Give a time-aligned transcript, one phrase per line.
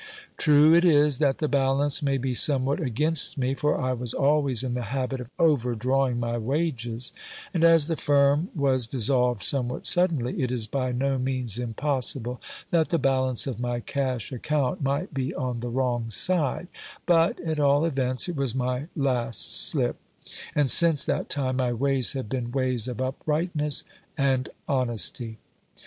[0.35, 4.63] True it is that the balance may be somewhat against me, for I was always
[4.63, 7.13] in the habit of overdrawing my wages;
[7.53, 12.41] and as the firm was dissolved somewhat suddenly, it is by no means impossible
[12.71, 16.67] that the balance of my cash account might be on the wrong side:
[17.05, 19.97] but, at all events, it was my last slip;
[20.55, 23.83] and since that time my ways have been ways of uprightness
[24.17, 25.37] and honesty.